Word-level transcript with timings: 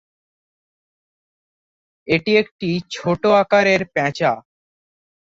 এটি 2.07 2.31
একটি 2.37 2.69
ছোটো 2.91 3.29
আকারের 3.33 3.81
পেঁচা। 3.93 4.31